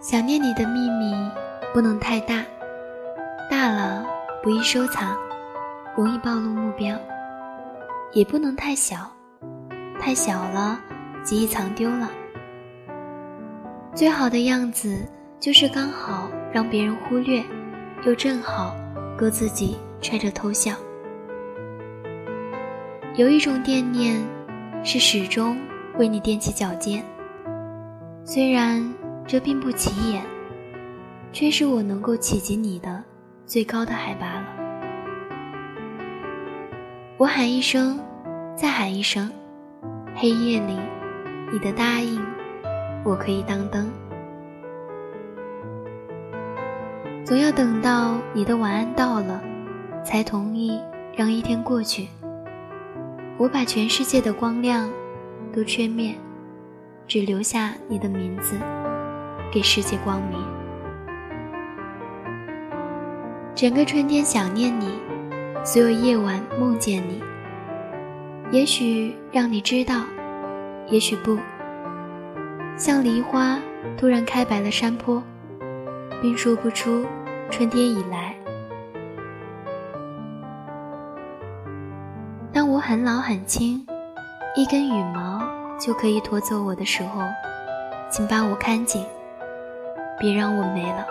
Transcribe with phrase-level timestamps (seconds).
[0.00, 1.12] 想念你的秘密
[1.74, 2.42] 不能太大，
[3.50, 4.02] 大了
[4.42, 5.14] 不易收藏，
[5.94, 6.96] 容易暴露目标；
[8.14, 9.12] 也不能太小，
[10.00, 10.80] 太小了
[11.22, 12.10] 极易藏丢了。
[13.94, 15.06] 最好的样子
[15.38, 17.44] 就是刚好让别人忽略，
[18.02, 18.74] 又正好
[19.18, 20.72] 够自己揣着偷笑。
[23.16, 24.18] 有一种惦念，
[24.82, 25.58] 是始终
[25.98, 27.04] 为你踮起脚尖，
[28.24, 28.82] 虽然。
[29.30, 30.24] 这并不起眼，
[31.30, 33.00] 却是我能够企及你的
[33.46, 34.46] 最高的海拔了。
[37.16, 38.00] 我喊一声，
[38.56, 39.30] 再喊一声，
[40.16, 40.76] 黑夜里，
[41.52, 42.20] 你的答应，
[43.04, 43.88] 我可以当灯。
[47.24, 49.40] 总要等到你的晚安到了，
[50.04, 50.76] 才同意
[51.14, 52.08] 让一天过去。
[53.38, 54.90] 我把全世界的光亮
[55.54, 56.16] 都吹灭，
[57.06, 58.58] 只留下你的名字。
[59.50, 60.38] 给世界光明。
[63.54, 64.98] 整个春天想念你，
[65.64, 67.22] 所有夜晚梦见你。
[68.50, 70.02] 也许让你知道，
[70.88, 71.38] 也许不。
[72.76, 73.58] 像梨花
[73.98, 75.22] 突然开白了山坡，
[76.22, 77.04] 并说不出
[77.50, 78.34] 春天已来。
[82.52, 83.86] 当我很老很轻，
[84.56, 85.42] 一根羽毛
[85.78, 87.20] 就可以拖走我的时候，
[88.10, 89.04] 请把我看紧。
[90.20, 91.06] 别让我没了。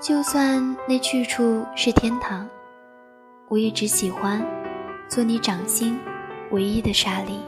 [0.00, 2.48] 就算那去处是天堂，
[3.48, 4.44] 我也只喜欢
[5.08, 5.96] 做你掌心
[6.50, 7.40] 唯一的沙粒。